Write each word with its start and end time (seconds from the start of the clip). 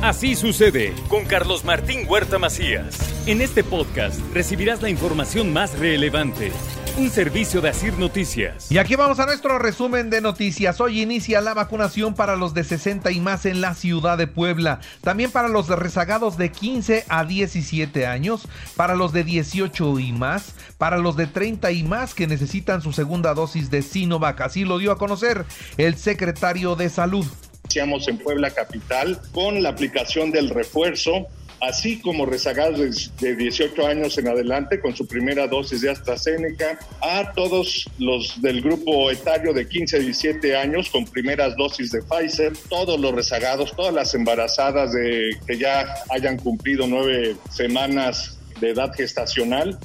Así 0.00 0.36
sucede 0.36 0.94
con 1.08 1.24
Carlos 1.24 1.64
Martín 1.64 2.06
Huerta 2.08 2.38
Macías. 2.38 2.96
En 3.26 3.40
este 3.40 3.64
podcast 3.64 4.20
recibirás 4.32 4.80
la 4.80 4.90
información 4.90 5.52
más 5.52 5.76
relevante. 5.76 6.52
Un 6.96 7.10
servicio 7.10 7.60
de 7.60 7.70
Asir 7.70 7.98
Noticias. 7.98 8.70
Y 8.70 8.78
aquí 8.78 8.94
vamos 8.94 9.18
a 9.18 9.26
nuestro 9.26 9.58
resumen 9.58 10.08
de 10.08 10.20
noticias. 10.20 10.80
Hoy 10.80 11.02
inicia 11.02 11.40
la 11.40 11.52
vacunación 11.52 12.14
para 12.14 12.36
los 12.36 12.54
de 12.54 12.62
60 12.62 13.10
y 13.10 13.18
más 13.18 13.44
en 13.44 13.60
la 13.60 13.74
ciudad 13.74 14.16
de 14.16 14.28
Puebla. 14.28 14.78
También 15.00 15.32
para 15.32 15.48
los 15.48 15.66
rezagados 15.66 16.38
de 16.38 16.52
15 16.52 17.04
a 17.08 17.24
17 17.24 18.06
años, 18.06 18.46
para 18.76 18.94
los 18.94 19.12
de 19.12 19.24
18 19.24 19.98
y 19.98 20.12
más, 20.12 20.54
para 20.78 20.98
los 20.98 21.16
de 21.16 21.26
30 21.26 21.72
y 21.72 21.82
más 21.82 22.14
que 22.14 22.28
necesitan 22.28 22.82
su 22.82 22.92
segunda 22.92 23.34
dosis 23.34 23.68
de 23.68 23.82
Sinovac. 23.82 24.42
Así 24.42 24.64
lo 24.64 24.78
dio 24.78 24.92
a 24.92 24.98
conocer 24.98 25.44
el 25.76 25.96
secretario 25.96 26.76
de 26.76 26.88
Salud. 26.88 27.26
Iniciamos 27.68 28.08
en 28.08 28.16
Puebla 28.16 28.50
Capital 28.50 29.20
con 29.30 29.62
la 29.62 29.68
aplicación 29.68 30.30
del 30.30 30.48
refuerzo, 30.48 31.26
así 31.60 32.00
como 32.00 32.24
rezagados 32.24 33.12
de 33.20 33.36
18 33.36 33.86
años 33.86 34.16
en 34.16 34.26
adelante 34.26 34.80
con 34.80 34.96
su 34.96 35.06
primera 35.06 35.46
dosis 35.46 35.82
de 35.82 35.90
AstraZeneca, 35.90 36.78
a 37.02 37.30
todos 37.34 37.86
los 37.98 38.40
del 38.40 38.62
grupo 38.62 39.10
etario 39.10 39.52
de 39.52 39.68
15 39.68 39.96
a 39.96 40.00
17 40.00 40.56
años 40.56 40.88
con 40.88 41.04
primeras 41.04 41.54
dosis 41.58 41.92
de 41.92 42.00
Pfizer, 42.00 42.54
todos 42.70 42.98
los 42.98 43.14
rezagados, 43.14 43.76
todas 43.76 43.92
las 43.92 44.14
embarazadas 44.14 44.94
de, 44.94 45.36
que 45.46 45.58
ya 45.58 45.94
hayan 46.08 46.38
cumplido 46.38 46.86
nueve 46.86 47.36
semanas 47.50 48.38
de 48.60 48.70
edad 48.70 48.94
gestacional. 48.94 49.78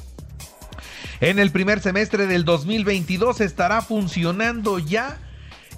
En 1.19 1.37
el 1.37 1.51
primer 1.51 1.81
semestre 1.81 2.27
del 2.27 2.45
2022 2.45 3.41
estará 3.41 3.81
funcionando 3.81 4.79
ya 4.79 5.19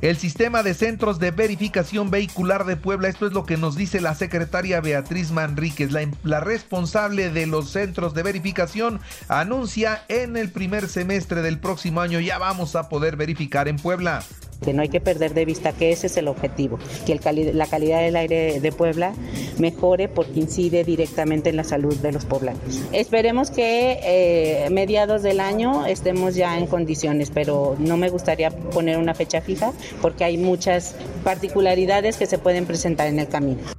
el 0.02 0.18
sistema 0.18 0.64
de 0.64 0.74
centros 0.74 1.20
de 1.20 1.32
verificación 1.32 2.12
vehicular 2.12 2.66
de 2.66 2.78
Puebla. 2.78 3.08
Esto 3.08 3.28
es 3.28 3.34
lo 3.34 3.46
que 3.46 3.58
nos 3.58 3.76
dice 3.76 4.02
la 4.02 4.16
secretaria 4.16 4.82
Beatriz 4.82 5.32
Manríquez, 5.32 5.92
la, 5.92 6.10
la, 6.24 6.40
responsable 6.40 7.30
de 7.30 7.48
los 7.48 7.70
centros 7.70 8.14
de 8.14 8.24
verificación, 8.24 9.00
anuncia 9.28 10.04
en 10.08 10.38
el 10.38 10.52
primer 10.52 10.88
semestre 10.88 11.42
del 11.42 11.60
próximo 11.60 12.02
año 12.02 12.20
ya 12.20 12.38
vamos 12.38 12.76
a 12.76 12.90
poder 12.90 13.16
verificar 13.16 13.68
en 13.68 13.78
Puebla 13.78 14.24
que 14.66 14.74
no 14.74 14.82
hay 14.82 14.90
que 14.90 15.00
perder 15.00 15.34
de 15.34 15.46
vista 15.46 15.72
que 15.72 15.92
ese 15.92 16.08
es 16.08 16.18
el 16.18 16.28
objetivo, 16.28 16.80
que 17.06 17.14
el 17.14 17.58
la 17.58 17.68
calidad 17.68 18.02
del 18.02 18.16
aire 18.16 18.60
de 18.60 18.72
Puebla 18.72 19.14
mejore 19.58 20.08
porque 20.08 20.40
incide 20.40 20.84
directamente 20.84 21.50
en 21.50 21.58
la 21.58 21.64
salud 21.64 21.96
de 21.96 22.12
los 22.12 22.26
poblanos. 22.26 22.82
Esperemos 22.92 23.52
que 23.52 24.00
eh, 24.04 24.70
mediados 24.72 25.24
del 25.24 25.40
año 25.40 25.86
estemos 25.86 26.36
ya 26.36 26.58
en 26.58 26.68
condiciones, 26.68 27.32
pero 27.32 27.76
no 27.80 27.98
me 27.98 28.10
gustaría 28.10 28.52
poner 28.52 28.98
una 28.98 29.14
fecha 29.14 29.42
fija 29.42 29.72
porque 30.02 30.24
hay 30.24 30.38
muchas 30.38 30.96
particularidades 31.24 32.18
que 32.18 32.26
se 32.26 32.38
pueden 32.38 32.66
presentar 32.66 33.08
en 33.08 33.20
el 33.20 33.28
camino. 33.28 33.75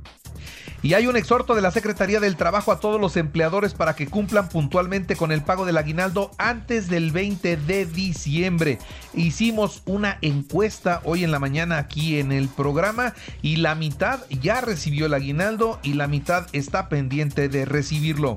Y 0.86 0.94
hay 0.94 1.08
un 1.08 1.16
exhorto 1.16 1.56
de 1.56 1.62
la 1.62 1.72
Secretaría 1.72 2.20
del 2.20 2.36
Trabajo 2.36 2.70
a 2.70 2.78
todos 2.78 3.00
los 3.00 3.16
empleadores 3.16 3.74
para 3.74 3.96
que 3.96 4.06
cumplan 4.06 4.48
puntualmente 4.48 5.16
con 5.16 5.32
el 5.32 5.42
pago 5.42 5.66
del 5.66 5.78
aguinaldo 5.78 6.30
antes 6.38 6.88
del 6.88 7.10
20 7.10 7.56
de 7.56 7.86
diciembre. 7.86 8.78
Hicimos 9.12 9.82
una 9.86 10.16
encuesta 10.22 11.00
hoy 11.02 11.24
en 11.24 11.32
la 11.32 11.40
mañana 11.40 11.78
aquí 11.78 12.20
en 12.20 12.30
el 12.30 12.46
programa 12.46 13.14
y 13.42 13.56
la 13.56 13.74
mitad 13.74 14.20
ya 14.30 14.60
recibió 14.60 15.06
el 15.06 15.14
aguinaldo 15.14 15.80
y 15.82 15.94
la 15.94 16.06
mitad 16.06 16.46
está 16.52 16.88
pendiente 16.88 17.48
de 17.48 17.64
recibirlo. 17.64 18.36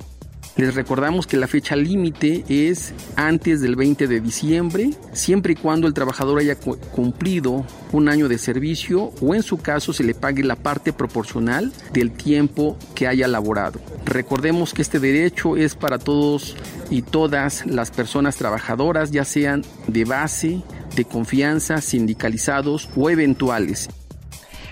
Les 0.59 0.75
recordamos 0.75 1.25
que 1.25 1.37
la 1.37 1.47
fecha 1.47 1.77
límite 1.77 2.43
es 2.49 2.93
antes 3.15 3.61
del 3.61 3.77
20 3.77 4.07
de 4.07 4.19
diciembre, 4.19 4.89
siempre 5.13 5.53
y 5.53 5.55
cuando 5.55 5.87
el 5.87 5.93
trabajador 5.93 6.37
haya 6.37 6.57
cumplido 6.57 7.65
un 7.93 8.09
año 8.09 8.27
de 8.27 8.37
servicio 8.37 9.13
o 9.21 9.33
en 9.33 9.41
su 9.41 9.59
caso 9.59 9.93
se 9.93 10.03
le 10.03 10.13
pague 10.13 10.43
la 10.43 10.57
parte 10.57 10.91
proporcional 10.91 11.71
del 11.93 12.11
tiempo 12.11 12.77
que 12.93 13.07
haya 13.07 13.29
laborado. 13.29 13.79
Recordemos 14.03 14.73
que 14.73 14.81
este 14.81 14.99
derecho 14.99 15.55
es 15.55 15.75
para 15.75 15.97
todos 15.97 16.57
y 16.89 17.03
todas 17.03 17.65
las 17.65 17.89
personas 17.89 18.35
trabajadoras, 18.35 19.11
ya 19.11 19.23
sean 19.23 19.63
de 19.87 20.03
base, 20.03 20.61
de 20.93 21.05
confianza, 21.05 21.79
sindicalizados 21.79 22.89
o 22.97 23.09
eventuales. 23.09 23.87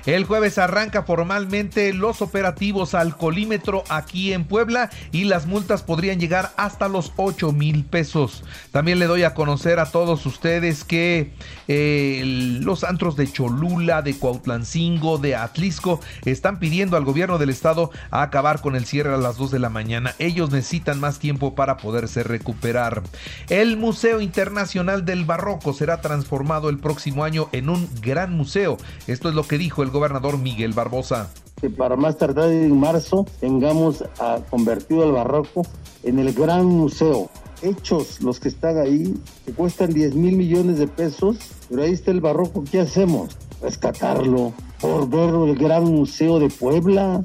El 0.07 0.23
jueves 0.23 0.57
arranca 0.57 1.03
formalmente 1.03 1.91
los 1.91 2.21
operativos 2.21 2.93
al 2.93 3.17
colímetro 3.17 3.83
aquí 3.89 4.31
en 4.31 4.45
Puebla 4.45 4.89
y 5.11 5.25
las 5.25 5.47
multas 5.47 5.83
podrían 5.83 6.17
llegar 6.17 6.53
hasta 6.55 6.87
los 6.87 7.11
8 7.17 7.51
mil 7.51 7.83
pesos. 7.83 8.45
También 8.71 8.99
le 8.99 9.07
doy 9.07 9.23
a 9.23 9.33
conocer 9.33 9.79
a 9.79 9.91
todos 9.91 10.25
ustedes 10.25 10.85
que 10.85 11.33
eh, 11.67 12.21
los 12.61 12.85
antros 12.85 13.17
de 13.17 13.29
Cholula, 13.29 14.01
de 14.01 14.17
Cuautlancingo, 14.17 15.17
de 15.17 15.35
Atlisco 15.35 15.99
están 16.23 16.59
pidiendo 16.59 16.95
al 16.95 17.03
gobierno 17.03 17.37
del 17.37 17.49
estado 17.49 17.91
a 18.09 18.21
acabar 18.21 18.61
con 18.61 18.77
el 18.77 18.85
cierre 18.85 19.13
a 19.13 19.17
las 19.17 19.35
2 19.35 19.51
de 19.51 19.59
la 19.59 19.69
mañana. 19.69 20.15
Ellos 20.19 20.51
necesitan 20.51 21.01
más 21.01 21.19
tiempo 21.19 21.53
para 21.53 21.75
poderse 21.75 22.23
recuperar. 22.23 23.03
El 23.49 23.75
Museo 23.75 24.21
Internacional 24.21 25.03
del 25.03 25.25
Barroco 25.25 25.73
será 25.73 25.99
transformado 25.99 26.69
el 26.69 26.79
próximo 26.79 27.25
año 27.25 27.49
en 27.51 27.67
un 27.67 27.89
gran 28.01 28.31
museo. 28.31 28.77
Esto 29.07 29.27
es 29.27 29.35
lo 29.35 29.45
que 29.45 29.57
dijo 29.57 29.83
el 29.83 29.96
gobernador 29.97 30.37
Miguel 30.37 30.73
Barbosa. 30.73 31.31
Que 31.59 31.69
para 31.69 31.95
más 31.95 32.17
tardar 32.17 32.49
en 32.49 32.79
marzo 32.79 33.25
tengamos 33.39 34.03
a, 34.19 34.39
convertido 34.49 35.03
el 35.03 35.11
barroco 35.11 35.63
en 36.03 36.19
el 36.19 36.33
gran 36.33 36.65
museo. 36.65 37.29
Hechos 37.63 38.21
los 38.21 38.39
que 38.39 38.49
están 38.49 38.77
ahí, 38.77 39.15
que 39.45 39.53
cuestan 39.53 39.91
10 39.91 40.13
mil 40.13 40.35
millones 40.35 40.77
de 40.77 40.87
pesos, 40.87 41.37
pero 41.67 41.81
ahí 41.81 41.93
está 41.93 42.11
el 42.11 42.21
barroco, 42.21 42.63
¿qué 42.71 42.81
hacemos? 42.81 43.35
Rescatarlo, 43.59 44.53
por 44.79 45.09
ver 45.09 45.49
el 45.49 45.57
gran 45.57 45.83
museo 45.85 46.37
de 46.37 46.49
Puebla, 46.49 47.23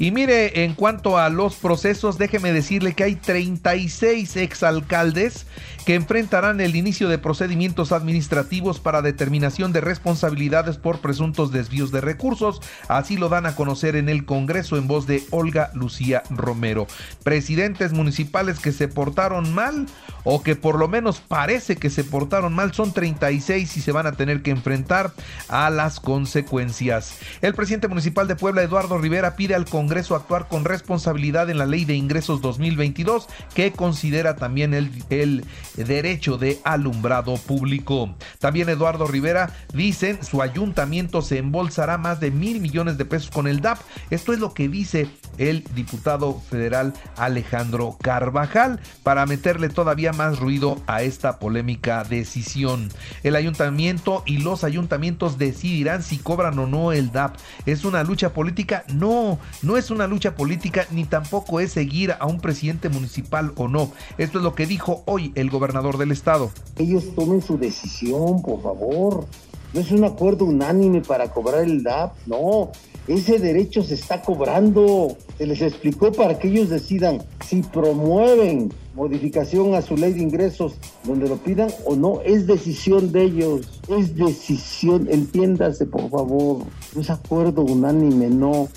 y 0.00 0.12
mire, 0.12 0.62
en 0.62 0.74
cuanto 0.74 1.18
a 1.18 1.28
los 1.28 1.56
procesos, 1.56 2.18
déjeme 2.18 2.52
decirle 2.52 2.94
que 2.94 3.02
hay 3.02 3.16
36 3.16 4.36
exalcaldes 4.36 5.44
que 5.84 5.96
enfrentarán 5.96 6.60
el 6.60 6.76
inicio 6.76 7.08
de 7.08 7.18
procedimientos 7.18 7.90
administrativos 7.90 8.78
para 8.78 9.02
determinación 9.02 9.72
de 9.72 9.80
responsabilidades 9.80 10.76
por 10.76 11.00
presuntos 11.00 11.50
desvíos 11.50 11.90
de 11.90 12.00
recursos. 12.00 12.60
Así 12.86 13.16
lo 13.16 13.28
dan 13.28 13.46
a 13.46 13.56
conocer 13.56 13.96
en 13.96 14.08
el 14.08 14.24
Congreso 14.24 14.76
en 14.76 14.86
voz 14.86 15.08
de 15.08 15.24
Olga 15.30 15.70
Lucía 15.74 16.22
Romero. 16.30 16.86
Presidentes 17.24 17.92
municipales 17.92 18.60
que 18.60 18.70
se 18.70 18.86
portaron 18.86 19.52
mal 19.52 19.86
o 20.22 20.42
que 20.42 20.54
por 20.54 20.78
lo 20.78 20.86
menos 20.86 21.20
parece 21.20 21.76
que 21.76 21.90
se 21.90 22.04
portaron 22.04 22.52
mal 22.52 22.72
son 22.72 22.92
36 22.92 23.76
y 23.76 23.80
se 23.80 23.92
van 23.92 24.06
a 24.06 24.12
tener 24.12 24.42
que 24.42 24.50
enfrentar 24.50 25.12
a 25.48 25.70
las 25.70 25.98
consecuencias. 25.98 27.18
El 27.40 27.54
presidente 27.54 27.88
municipal 27.88 28.28
de 28.28 28.36
Puebla, 28.36 28.62
Eduardo 28.62 28.98
Rivera, 28.98 29.34
pide 29.34 29.54
al 29.56 29.64
Congreso 29.64 29.87
actuar 30.14 30.48
con 30.48 30.64
responsabilidad 30.64 31.50
en 31.50 31.58
la 31.58 31.66
ley 31.66 31.84
de 31.84 31.94
ingresos 31.94 32.40
2022 32.40 33.26
que 33.54 33.72
considera 33.72 34.36
también 34.36 34.74
el, 34.74 34.90
el 35.10 35.44
derecho 35.76 36.38
de 36.38 36.58
alumbrado 36.64 37.36
público. 37.36 38.14
También 38.38 38.68
Eduardo 38.68 39.06
Rivera 39.06 39.50
dice 39.72 40.18
su 40.22 40.42
ayuntamiento 40.42 41.22
se 41.22 41.38
embolsará 41.38 41.98
más 41.98 42.20
de 42.20 42.30
mil 42.30 42.60
millones 42.60 42.98
de 42.98 43.04
pesos 43.04 43.30
con 43.30 43.46
el 43.46 43.60
DAP. 43.60 43.78
Esto 44.10 44.32
es 44.32 44.38
lo 44.38 44.52
que 44.54 44.68
dice 44.68 45.08
el 45.38 45.64
diputado 45.74 46.40
federal 46.50 46.92
Alejandro 47.16 47.96
Carvajal 48.02 48.80
para 49.02 49.24
meterle 49.26 49.68
todavía 49.68 50.12
más 50.12 50.38
ruido 50.38 50.82
a 50.86 51.02
esta 51.02 51.38
polémica 51.38 52.04
decisión. 52.04 52.90
El 53.22 53.36
ayuntamiento 53.36 54.22
y 54.26 54.38
los 54.38 54.64
ayuntamientos 54.64 55.38
decidirán 55.38 56.02
si 56.02 56.18
cobran 56.18 56.58
o 56.58 56.66
no 56.66 56.92
el 56.92 57.10
DAP. 57.12 57.36
¿Es 57.66 57.84
una 57.84 58.02
lucha 58.02 58.34
política? 58.34 58.84
No, 58.88 59.38
no 59.62 59.77
es 59.78 59.90
una 59.90 60.06
lucha 60.06 60.34
política 60.34 60.86
ni 60.90 61.04
tampoco 61.04 61.60
es 61.60 61.72
seguir 61.72 62.14
a 62.18 62.26
un 62.26 62.40
presidente 62.40 62.88
municipal 62.88 63.52
o 63.56 63.68
no. 63.68 63.90
Esto 64.18 64.38
es 64.38 64.44
lo 64.44 64.54
que 64.54 64.66
dijo 64.66 65.02
hoy 65.06 65.32
el 65.34 65.50
gobernador 65.50 65.98
del 65.98 66.12
estado. 66.12 66.50
Ellos 66.76 67.14
tomen 67.14 67.40
su 67.40 67.56
decisión, 67.58 68.42
por 68.42 68.62
favor. 68.62 69.26
No 69.72 69.80
es 69.80 69.90
un 69.90 70.04
acuerdo 70.04 70.46
unánime 70.46 71.02
para 71.02 71.30
cobrar 71.30 71.62
el 71.64 71.82
DAP, 71.82 72.14
no. 72.26 72.70
Ese 73.06 73.38
derecho 73.38 73.82
se 73.82 73.94
está 73.94 74.22
cobrando. 74.22 75.16
Se 75.38 75.46
les 75.46 75.62
explicó 75.62 76.12
para 76.12 76.38
que 76.38 76.48
ellos 76.48 76.68
decidan 76.68 77.22
si 77.46 77.62
promueven 77.62 78.72
modificación 78.94 79.74
a 79.74 79.82
su 79.82 79.96
ley 79.96 80.12
de 80.12 80.22
ingresos 80.22 80.74
donde 81.04 81.28
lo 81.28 81.36
pidan 81.36 81.70
o 81.86 81.96
no. 81.96 82.20
Es 82.22 82.46
decisión 82.46 83.12
de 83.12 83.22
ellos. 83.24 83.80
Es 83.88 84.14
decisión, 84.16 85.08
entiéndase 85.10 85.86
por 85.86 86.10
favor. 86.10 86.64
No 86.94 87.00
es 87.00 87.08
acuerdo 87.08 87.62
unánime, 87.62 88.28
no. 88.28 88.68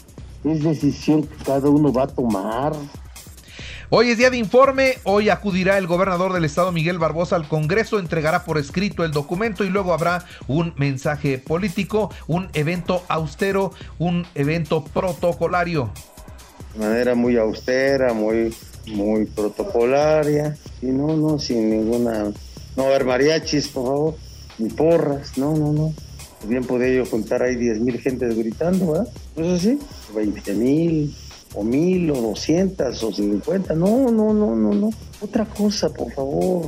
Es 0.44 0.64
decisión 0.64 1.24
que 1.24 1.44
cada 1.44 1.70
uno 1.70 1.94
va 1.94 2.04
a 2.04 2.08
tomar. 2.08 2.74
Hoy 3.94 4.10
es 4.10 4.18
día 4.18 4.30
de 4.30 4.38
informe, 4.38 4.94
hoy 5.04 5.28
acudirá 5.28 5.78
el 5.78 5.86
gobernador 5.86 6.32
del 6.32 6.46
estado 6.46 6.72
Miguel 6.72 6.98
Barbosa 6.98 7.36
al 7.36 7.50
Congreso, 7.50 8.00
entregará 8.00 8.46
por 8.46 8.58
escrito 8.58 9.04
el 9.04 9.12
documento 9.12 9.66
y 9.66 9.70
luego 9.70 9.94
habrá 9.94 10.24
un 10.48 10.74
mensaje 10.78 11.38
político, 11.38 12.10
un 12.26 12.48
evento 12.54 13.04
austero, 13.10 13.74
un 14.00 14.26
evento 14.34 14.86
protocolario. 14.86 15.92
De 16.74 16.86
manera 16.86 17.16
muy 17.16 17.36
austera, 17.36 18.14
muy, 18.14 18.56
muy 18.88 19.26
protocolaria, 19.26 20.56
y 20.82 20.86
no, 20.86 21.18
no, 21.18 21.38
sin 21.38 21.70
ninguna, 21.70 22.32
no 22.78 22.84
haber 22.84 23.04
mariachis, 23.04 23.68
por 23.68 23.84
favor, 23.84 24.16
ni 24.58 24.70
porras, 24.70 25.38
no, 25.38 25.54
no, 25.54 25.74
no. 25.74 25.94
Bien 26.48 26.64
podía 26.64 26.94
yo 26.94 27.10
contar 27.10 27.44
ahí 27.44 27.56
10 27.56 27.80
mil 27.82 28.00
gentes 28.00 28.36
gritando, 28.36 28.92
¿verdad? 28.92 29.08
Eso 29.36 29.58
sí, 29.60 29.80
20 30.16 30.54
mil, 30.54 31.16
o 31.54 31.64
mil, 31.64 32.10
o 32.12 32.16
200, 32.22 33.04
o 33.04 33.12
50. 33.12 33.74
No, 33.76 34.12
no, 34.12 34.34
no, 34.34 34.56
no, 34.56 34.74
no. 34.74 34.90
Otra 35.22 35.46
cosa, 35.46 35.90
por 35.90 36.12
favor. 36.12 36.68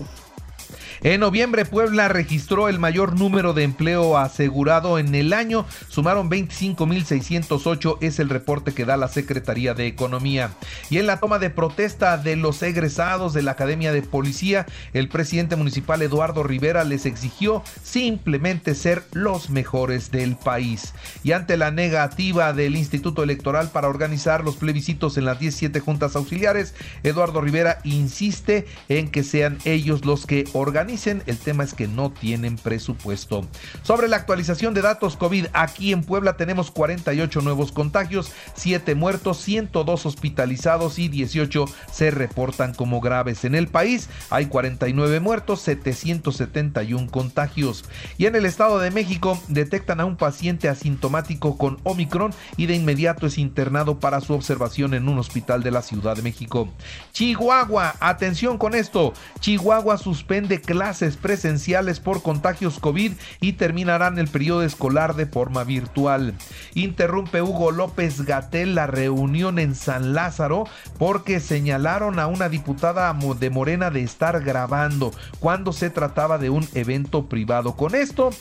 En 1.05 1.19
noviembre, 1.19 1.65
Puebla 1.65 2.07
registró 2.07 2.69
el 2.69 2.79
mayor 2.79 3.19
número 3.19 3.53
de 3.53 3.63
empleo 3.63 4.17
asegurado 4.17 4.97
en 4.99 5.13
el 5.15 5.33
año. 5.33 5.65
Sumaron 5.89 6.29
25.608, 6.29 7.97
es 7.99 8.19
el 8.19 8.29
reporte 8.29 8.73
que 8.73 8.85
da 8.85 8.95
la 8.95 9.09
Secretaría 9.09 9.73
de 9.73 9.85
Economía. 9.85 10.51
Y 10.89 10.99
en 10.99 11.07
la 11.07 11.19
toma 11.19 11.39
de 11.39 11.49
protesta 11.49 12.15
de 12.17 12.37
los 12.37 12.63
egresados 12.63 13.33
de 13.33 13.41
la 13.41 13.51
Academia 13.51 13.91
de 13.91 14.01
Policía, 14.01 14.65
el 14.93 15.09
presidente 15.09 15.57
municipal 15.57 16.01
Eduardo 16.01 16.41
Rivera 16.41 16.85
les 16.85 17.05
exigió 17.05 17.63
simplemente 17.83 18.73
ser 18.73 19.03
los 19.11 19.49
mejores 19.49 20.09
del 20.09 20.37
país. 20.37 20.93
Y 21.21 21.33
ante 21.33 21.57
la 21.57 21.71
negativa 21.71 22.53
del 22.53 22.77
Instituto 22.77 23.23
Electoral 23.23 23.71
para 23.71 23.89
organizar 23.89 24.45
los 24.45 24.55
plebiscitos 24.55 25.17
en 25.17 25.25
las 25.25 25.37
17 25.37 25.81
juntas 25.81 26.15
auxiliares, 26.15 26.73
Eduardo 27.03 27.41
Rivera 27.41 27.79
insiste 27.83 28.65
en 28.87 29.11
que 29.11 29.23
sean 29.23 29.57
ellos 29.65 30.05
los 30.05 30.25
que 30.25 30.45
organizan 30.53 30.92
dicen, 30.93 31.23
el 31.25 31.39
tema 31.39 31.63
es 31.63 31.73
que 31.73 31.87
no 31.87 32.11
tienen 32.11 32.55
presupuesto. 32.55 33.47
Sobre 33.81 34.07
la 34.07 34.17
actualización 34.17 34.75
de 34.75 34.83
datos 34.83 35.17
COVID, 35.17 35.47
aquí 35.53 35.91
en 35.91 36.03
Puebla 36.03 36.37
tenemos 36.37 36.69
48 36.69 37.41
nuevos 37.41 37.71
contagios, 37.71 38.31
7 38.53 38.93
muertos, 38.93 39.39
102 39.39 40.05
hospitalizados 40.05 40.99
y 40.99 41.07
18 41.07 41.65
se 41.91 42.11
reportan 42.11 42.75
como 42.75 43.01
graves. 43.01 43.43
En 43.43 43.55
el 43.55 43.67
país 43.67 44.07
hay 44.29 44.45
49 44.45 45.19
muertos, 45.19 45.61
771 45.61 47.09
contagios. 47.09 47.85
Y 48.19 48.27
en 48.27 48.35
el 48.35 48.45
Estado 48.45 48.77
de 48.77 48.91
México 48.91 49.41
detectan 49.47 49.99
a 49.99 50.05
un 50.05 50.15
paciente 50.15 50.69
asintomático 50.69 51.57
con 51.57 51.79
Omicron 51.83 52.35
y 52.55 52.67
de 52.67 52.75
inmediato 52.75 53.25
es 53.25 53.39
internado 53.39 53.99
para 53.99 54.21
su 54.21 54.33
observación 54.33 54.93
en 54.93 55.09
un 55.09 55.17
hospital 55.17 55.63
de 55.63 55.71
la 55.71 55.81
Ciudad 55.81 56.15
de 56.15 56.21
México. 56.21 56.69
Chihuahua, 57.13 57.95
atención 57.99 58.59
con 58.59 58.75
esto. 58.75 59.13
Chihuahua 59.39 59.97
suspende 59.97 60.61
clases 60.61 60.82
clases 60.83 61.15
presenciales 61.15 62.01
por 62.01 62.21
contagios 62.21 62.77
COVID 62.77 63.13
y 63.39 63.53
terminarán 63.53 64.19
el 64.19 64.27
periodo 64.27 64.63
escolar 64.63 65.15
de 65.15 65.25
forma 65.25 65.63
virtual. 65.63 66.33
Interrumpe 66.73 67.41
Hugo 67.41 67.71
López 67.71 68.25
Gatel 68.25 68.75
la 68.75 68.85
reunión 68.85 69.59
en 69.59 69.75
San 69.75 70.13
Lázaro 70.13 70.65
porque 70.99 71.39
señalaron 71.39 72.19
a 72.19 72.27
una 72.27 72.49
diputada 72.49 73.15
de 73.39 73.49
Morena 73.49 73.91
de 73.91 74.01
estar 74.01 74.43
grabando 74.43 75.13
cuando 75.39 75.71
se 75.71 75.89
trataba 75.89 76.37
de 76.37 76.49
un 76.49 76.67
evento 76.73 77.29
privado. 77.29 77.77
Con 77.77 77.95
esto, 77.95 78.31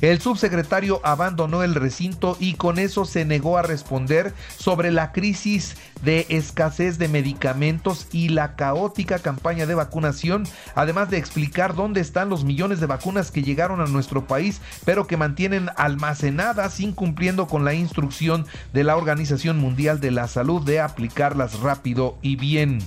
el 0.00 0.20
subsecretario 0.20 1.00
abandonó 1.04 1.62
el 1.62 1.74
recinto 1.74 2.36
y 2.38 2.54
con 2.54 2.78
eso 2.78 3.04
se 3.04 3.24
negó 3.24 3.58
a 3.58 3.62
responder 3.62 4.34
sobre 4.58 4.90
la 4.90 5.12
crisis 5.12 5.76
de 6.02 6.26
escasez 6.28 6.98
de 6.98 7.08
medicamentos 7.08 8.06
y 8.12 8.28
la 8.28 8.54
caótica 8.56 9.18
campaña 9.18 9.66
de 9.66 9.74
vacunación, 9.74 10.46
además 10.74 11.10
de 11.10 11.18
explicar 11.18 11.74
dónde 11.74 12.00
están 12.00 12.28
los 12.28 12.44
millones 12.44 12.80
de 12.80 12.86
vacunas 12.86 13.30
que 13.30 13.42
llegaron 13.42 13.80
a 13.80 13.86
nuestro 13.86 14.26
país, 14.26 14.60
pero 14.84 15.06
que 15.06 15.16
mantienen 15.16 15.70
almacenadas 15.76 16.80
incumpliendo 16.80 17.46
con 17.46 17.64
la 17.64 17.74
instrucción 17.74 18.46
de 18.72 18.84
la 18.84 18.96
Organización 18.96 19.58
Mundial 19.58 20.00
de 20.00 20.10
la 20.10 20.28
Salud 20.28 20.62
de 20.62 20.80
aplicarlas 20.80 21.60
rápido 21.60 22.18
y 22.22 22.36
bien. 22.36 22.78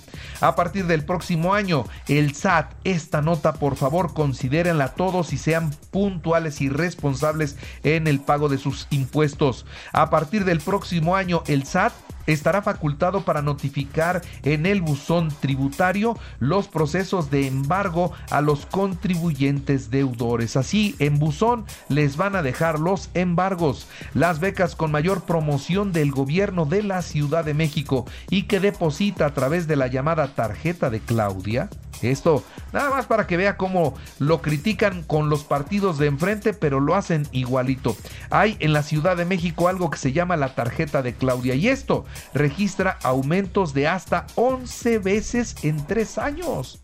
A 0.41 0.55
partir 0.55 0.85
del 0.85 1.03
próximo 1.03 1.53
año, 1.53 1.85
el 2.07 2.35
SAT, 2.35 2.73
esta 2.83 3.21
nota 3.21 3.53
por 3.53 3.75
favor 3.75 4.13
considérenla 4.13 4.89
todos 4.89 5.33
y 5.33 5.37
sean 5.37 5.71
puntuales 5.91 6.61
y 6.61 6.69
responsables 6.79 7.55
en 7.83 8.07
el 8.07 8.19
pago 8.19 8.49
de 8.49 8.57
sus 8.57 8.87
impuestos. 8.89 9.67
A 9.93 10.09
partir 10.09 10.45
del 10.45 10.59
próximo 10.59 11.15
año, 11.15 11.43
el 11.45 11.65
SAT 11.65 11.93
estará 12.33 12.61
facultado 12.61 13.21
para 13.21 13.41
notificar 13.41 14.21
en 14.43 14.65
el 14.65 14.81
buzón 14.81 15.29
tributario 15.39 16.17
los 16.39 16.67
procesos 16.67 17.29
de 17.31 17.47
embargo 17.47 18.11
a 18.29 18.41
los 18.41 18.65
contribuyentes 18.65 19.89
deudores. 19.89 20.55
Así, 20.55 20.95
en 20.99 21.19
buzón 21.19 21.65
les 21.87 22.17
van 22.17 22.35
a 22.35 22.41
dejar 22.41 22.79
los 22.79 23.09
embargos, 23.13 23.87
las 24.13 24.39
becas 24.39 24.75
con 24.75 24.91
mayor 24.91 25.23
promoción 25.23 25.91
del 25.91 26.11
gobierno 26.11 26.65
de 26.65 26.83
la 26.83 27.01
Ciudad 27.01 27.43
de 27.43 27.53
México 27.53 28.05
y 28.29 28.43
que 28.43 28.59
deposita 28.59 29.25
a 29.25 29.33
través 29.33 29.67
de 29.67 29.75
la 29.75 29.87
llamada 29.87 30.35
tarjeta 30.35 30.89
de 30.89 30.99
Claudia 30.99 31.69
esto 32.01 32.43
nada 32.71 32.89
más 32.89 33.05
para 33.07 33.27
que 33.27 33.37
vea 33.37 33.57
cómo 33.57 33.95
lo 34.19 34.41
critican 34.41 35.03
con 35.03 35.29
los 35.29 35.43
partidos 35.43 35.97
de 35.97 36.07
enfrente, 36.07 36.53
pero 36.53 36.79
lo 36.79 36.95
hacen 36.95 37.27
igualito. 37.31 37.95
Hay 38.29 38.57
en 38.59 38.73
la 38.73 38.83
Ciudad 38.83 39.17
de 39.17 39.25
México 39.25 39.67
algo 39.67 39.89
que 39.89 39.97
se 39.97 40.13
llama 40.13 40.37
la 40.37 40.55
tarjeta 40.55 41.01
de 41.01 41.13
Claudia 41.13 41.55
y 41.55 41.67
esto 41.67 42.05
registra 42.33 42.99
aumentos 43.03 43.73
de 43.73 43.87
hasta 43.87 44.27
11 44.35 44.99
veces 44.99 45.55
en 45.63 45.85
tres 45.85 46.17
años. 46.17 46.79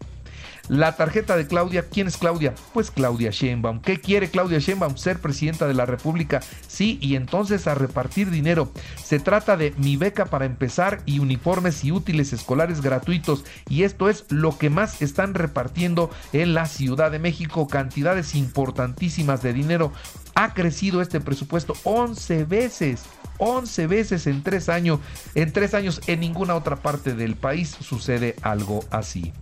La 0.68 0.96
tarjeta 0.96 1.38
de 1.38 1.46
Claudia, 1.46 1.86
¿quién 1.92 2.08
es 2.08 2.18
Claudia? 2.18 2.56
Pues 2.74 2.90
Claudia 2.90 3.30
Sheinbaum. 3.30 3.82
¿Qué 3.82 4.02
quiere 4.02 4.32
Claudia 4.32 4.58
Sheinbaum? 4.58 4.98
Ser 4.98 5.20
presidenta 5.20 5.68
de 5.68 5.76
la 5.76 5.86
República. 5.86 6.42
Sí, 6.68 6.98
y 7.02 7.16
entonces 7.16 7.68
a 7.68 7.76
repartir 7.76 8.32
dinero. 8.32 8.72
Se 8.96 9.20
trata 9.20 9.58
de 9.58 9.76
mi 9.78 9.96
beca 9.96 10.26
para 10.26 10.46
empezar 10.46 11.04
y 11.06 11.20
uniformes 11.20 11.84
y 11.84 11.92
útiles 11.92 12.34
escolares 12.34 12.82
gratuitos. 12.82 13.46
Y 13.70 13.84
esto 13.84 14.10
es 14.10 14.26
lo 14.30 14.58
que 14.58 14.72
más 14.72 15.04
están 15.04 15.36
repartiendo 15.36 16.10
en 16.34 16.56
la 16.56 16.66
Ciudad 16.66 17.12
de 17.12 17.20
México. 17.20 17.68
Cantidades 17.68 18.34
importantísimas 18.34 19.44
de 19.44 19.54
dinero. 19.54 19.92
Ha 20.34 20.56
crecido 20.56 21.00
este 21.02 21.20
presupuesto 21.22 21.76
11 21.84 22.44
veces. 22.46 23.04
11 23.38 23.88
veces 23.88 24.28
en 24.28 24.44
tres 24.44 24.70
años. 24.70 25.00
En 25.36 25.52
tres 25.52 25.74
años 25.74 26.02
en 26.08 26.20
ninguna 26.20 26.56
otra 26.56 26.78
parte 26.78 27.14
del 27.14 27.36
país 27.36 27.76
sucede 27.82 28.36
algo 28.42 28.84
así. 28.92 29.34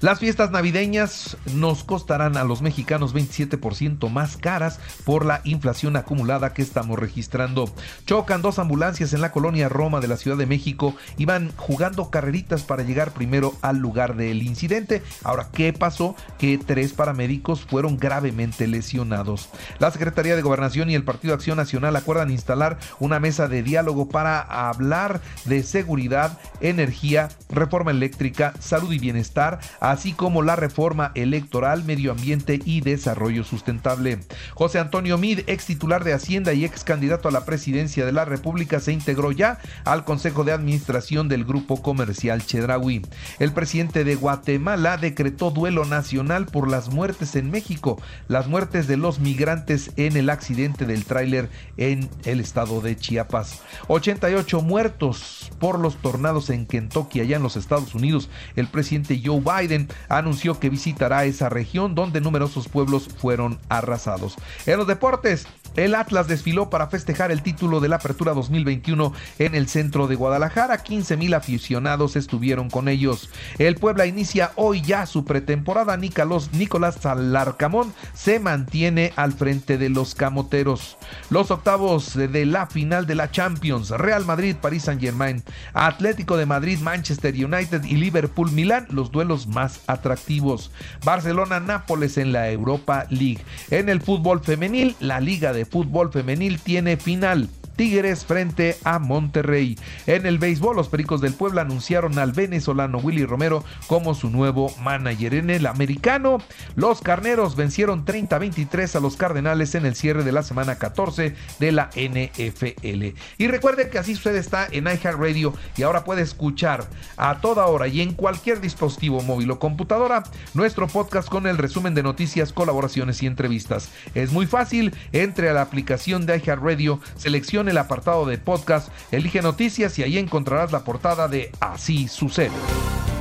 Las 0.00 0.20
fiestas 0.20 0.50
navideñas 0.50 1.36
nos 1.54 1.84
costarán 1.84 2.36
a 2.36 2.44
los 2.44 2.62
mexicanos 2.62 3.14
27% 3.14 4.10
más 4.10 4.36
caras 4.36 4.80
por 5.04 5.24
la 5.24 5.40
inflación 5.44 5.96
acumulada 5.96 6.52
que 6.52 6.62
estamos 6.62 6.98
registrando. 6.98 7.72
Chocan 8.06 8.42
dos 8.42 8.58
ambulancias 8.58 9.12
en 9.12 9.20
la 9.20 9.32
colonia 9.32 9.68
Roma 9.68 10.00
de 10.00 10.08
la 10.08 10.16
Ciudad 10.16 10.36
de 10.36 10.46
México 10.46 10.94
y 11.16 11.24
van 11.24 11.52
jugando 11.56 12.10
carreritas 12.10 12.62
para 12.62 12.82
llegar 12.82 13.12
primero 13.12 13.54
al 13.62 13.78
lugar 13.78 14.16
del 14.16 14.42
incidente. 14.42 15.02
Ahora, 15.22 15.48
¿qué 15.52 15.72
pasó? 15.72 16.16
Que 16.38 16.58
tres 16.58 16.92
paramédicos 16.92 17.62
fueron 17.62 17.96
gravemente 17.96 18.66
lesionados. 18.66 19.48
La 19.78 19.90
Secretaría 19.90 20.36
de 20.36 20.42
Gobernación 20.42 20.90
y 20.90 20.94
el 20.94 21.04
Partido 21.04 21.34
Acción 21.34 21.56
Nacional 21.56 21.96
acuerdan 21.96 22.30
instalar 22.30 22.78
una 22.98 23.20
mesa 23.20 23.48
de 23.48 23.62
diálogo 23.62 24.08
para 24.08 24.40
hablar 24.40 25.20
de 25.44 25.62
seguridad, 25.62 26.38
energía, 26.60 27.28
reforma 27.48 27.90
eléctrica, 27.90 28.54
salud 28.58 28.92
y 28.92 28.98
bienestar, 28.98 29.60
así 29.80 30.12
como 30.12 30.42
la 30.42 30.56
reforma 30.56 31.12
electoral, 31.14 31.84
medio 31.84 32.12
ambiente 32.12 32.60
y 32.64 32.80
desarrollo 32.80 33.44
sustentable. 33.44 34.20
José 34.54 34.78
Antonio 34.78 35.18
Mid, 35.18 35.40
ex 35.46 35.66
titular 35.66 36.04
de 36.04 36.12
Hacienda 36.12 36.52
y 36.52 36.64
ex 36.64 36.84
candidato 36.84 37.28
a 37.28 37.32
la 37.32 37.44
presidencia 37.44 38.06
de 38.06 38.12
la 38.12 38.24
República, 38.24 38.80
se 38.80 38.92
integró 38.92 39.32
ya 39.32 39.58
al 39.84 40.04
Consejo 40.04 40.44
de 40.44 40.52
Administración 40.52 41.28
del 41.28 41.44
Grupo 41.44 41.82
Comercial 41.82 42.44
Chedraui. 42.44 43.02
El 43.38 43.52
presidente 43.52 44.04
de 44.04 44.14
Guatemala 44.14 44.96
decretó 44.96 45.50
duelo 45.50 45.84
nacional 45.84 46.46
por 46.46 46.68
las 46.68 46.90
muertes 46.90 47.36
en 47.36 47.50
México, 47.50 48.00
las 48.28 48.48
muertes 48.48 48.86
de 48.86 48.96
los 48.96 49.18
migrantes 49.18 49.90
en 49.96 50.16
el 50.16 50.30
accidente 50.30 50.86
del 50.86 51.04
tráiler 51.04 51.48
en 51.76 52.08
el 52.24 52.40
estado 52.40 52.80
de 52.80 52.96
Chiapas. 52.96 53.60
88 53.88 54.62
muertos 54.62 55.50
por 55.58 55.78
los 55.78 55.96
tornados 55.96 56.50
en 56.50 56.66
Kentucky, 56.66 57.20
allá 57.20 57.36
en 57.36 57.42
los 57.42 57.56
Estados 57.56 57.94
Unidos. 57.94 58.28
El 58.56 58.68
presidente 58.68 59.20
Joe 59.24 59.40
Biden 59.40 59.63
anunció 60.08 60.58
que 60.58 60.70
visitará 60.70 61.24
esa 61.24 61.48
región 61.48 61.94
donde 61.94 62.20
numerosos 62.20 62.68
pueblos 62.68 63.08
fueron 63.18 63.58
arrasados. 63.68 64.36
En 64.66 64.78
los 64.78 64.86
deportes, 64.86 65.46
el 65.76 65.94
Atlas 65.94 66.28
desfiló 66.28 66.70
para 66.70 66.86
festejar 66.86 67.32
el 67.32 67.42
título 67.42 67.80
de 67.80 67.88
la 67.88 67.96
Apertura 67.96 68.32
2021 68.32 69.12
en 69.38 69.54
el 69.54 69.68
centro 69.68 70.06
de 70.06 70.14
Guadalajara. 70.14 70.82
15 70.82 71.16
mil 71.16 71.34
aficionados 71.34 72.16
estuvieron 72.16 72.70
con 72.70 72.88
ellos. 72.88 73.30
El 73.58 73.74
Puebla 73.74 74.06
inicia 74.06 74.52
hoy 74.56 74.82
ya 74.82 75.06
su 75.06 75.24
pretemporada. 75.24 75.96
Nicolás, 75.96 76.50
Nicolás 76.52 77.04
Alarcamón 77.04 77.92
se 78.12 78.38
mantiene 78.38 79.12
al 79.16 79.32
frente 79.32 79.78
de 79.78 79.88
los 79.88 80.14
camoteros. 80.14 80.96
Los 81.30 81.50
octavos 81.50 82.14
de 82.14 82.46
la 82.46 82.66
final 82.66 83.06
de 83.06 83.16
la 83.16 83.30
Champions: 83.30 83.90
Real 83.90 84.24
Madrid, 84.24 84.56
París 84.60 84.84
Saint 84.84 85.00
Germain, 85.00 85.42
Atlético 85.72 86.36
de 86.36 86.46
Madrid, 86.46 86.78
Manchester 86.78 87.34
United 87.34 87.84
y 87.84 87.96
Liverpool 87.96 88.52
Milán. 88.52 88.86
Los 88.90 89.10
duelos 89.10 89.46
más 89.46 89.80
atractivos. 89.86 90.70
Barcelona-Nápoles 91.04 92.18
en 92.18 92.32
la 92.32 92.50
Europa 92.50 93.06
League. 93.10 93.44
En 93.70 93.88
el 93.88 94.00
fútbol 94.00 94.40
femenil, 94.40 94.94
la 95.00 95.20
Liga 95.20 95.52
de 95.52 95.63
Fútbol 95.64 96.12
Femenil 96.12 96.58
tiene 96.60 96.96
final. 96.96 97.48
Tigres 97.76 98.24
frente 98.24 98.76
a 98.84 98.98
Monterrey. 98.98 99.78
En 100.06 100.26
el 100.26 100.38
béisbol, 100.38 100.76
los 100.76 100.88
Pericos 100.88 101.20
del 101.20 101.34
Puebla 101.34 101.62
anunciaron 101.62 102.18
al 102.18 102.32
venezolano 102.32 102.98
Willy 102.98 103.24
Romero 103.24 103.64
como 103.86 104.14
su 104.14 104.30
nuevo 104.30 104.72
manager. 104.80 105.34
En 105.34 105.50
el 105.50 105.66
americano, 105.66 106.38
los 106.76 107.00
Carneros 107.00 107.56
vencieron 107.56 108.04
30-23 108.04 108.94
a 108.94 109.00
los 109.00 109.16
Cardenales 109.16 109.74
en 109.74 109.86
el 109.86 109.94
cierre 109.94 110.24
de 110.24 110.32
la 110.32 110.42
semana 110.42 110.76
14 110.76 111.34
de 111.58 111.72
la 111.72 111.90
NFL. 111.96 113.18
Y 113.38 113.46
recuerden 113.48 113.90
que 113.90 113.98
así 113.98 114.14
sucede 114.14 114.38
está 114.38 114.68
en 114.70 114.86
iHeartRadio 114.86 115.54
y 115.76 115.82
ahora 115.82 116.04
puede 116.04 116.22
escuchar 116.22 116.88
a 117.16 117.40
toda 117.40 117.66
hora 117.66 117.88
y 117.88 118.00
en 118.00 118.14
cualquier 118.14 118.60
dispositivo 118.60 119.22
móvil 119.22 119.50
o 119.50 119.58
computadora 119.58 120.24
nuestro 120.54 120.86
podcast 120.86 121.28
con 121.28 121.46
el 121.46 121.58
resumen 121.58 121.94
de 121.94 122.02
noticias, 122.02 122.52
colaboraciones 122.52 123.22
y 123.22 123.26
entrevistas. 123.26 123.90
Es 124.14 124.32
muy 124.32 124.46
fácil, 124.46 124.94
entre 125.12 125.50
a 125.50 125.53
la 125.54 125.62
aplicación 125.62 126.26
de 126.26 126.36
iHeartRadio, 126.36 127.00
seleccione 127.16 127.70
el 127.70 127.78
apartado 127.78 128.26
de 128.26 128.38
podcast, 128.38 128.88
elige 129.10 129.40
noticias 129.40 129.98
y 129.98 130.02
ahí 130.02 130.18
encontrarás 130.18 130.72
la 130.72 130.84
portada 130.84 131.28
de 131.28 131.50
Así 131.60 132.08
sucede. 132.08 132.50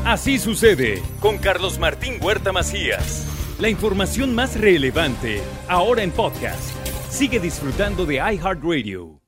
Así 0.06 0.38
sucede 0.38 1.02
con 1.22 1.38
Carlos 1.38 1.80
Martín 1.80 2.16
Huerta 2.22 2.52
Macías. 2.52 3.26
La 3.60 3.70
información 3.70 4.36
más 4.36 4.60
relevante 4.60 5.42
ahora 5.70 6.04
en 6.04 6.12
podcast. 6.12 6.76
Sigue 7.10 7.40
disfrutando 7.40 8.06
de 8.06 8.16
iHeartRadio. 8.16 9.23